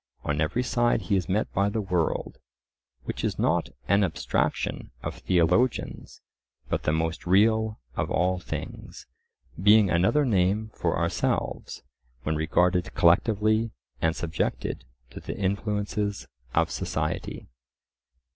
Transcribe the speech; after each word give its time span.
On 0.23 0.41
every 0.41 0.63
side 0.63 1.03
he 1.03 1.15
is 1.15 1.29
met 1.29 1.53
by 1.53 1.69
the 1.69 1.79
world, 1.79 2.39
which 3.03 3.23
is 3.23 3.37
not 3.37 3.69
an 3.87 4.03
abstraction 4.03 4.89
of 5.03 5.19
theologians, 5.19 6.21
but 6.69 6.81
the 6.81 6.91
most 6.91 7.27
real 7.27 7.79
of 7.95 8.09
all 8.09 8.39
things, 8.39 9.05
being 9.61 9.91
another 9.91 10.25
name 10.25 10.71
for 10.73 10.97
ourselves 10.97 11.83
when 12.23 12.35
regarded 12.35 12.95
collectively 12.95 13.69
and 14.01 14.15
subjected 14.15 14.85
to 15.11 15.19
the 15.19 15.37
influences 15.37 16.27
of 16.55 16.71
society. 16.71 17.45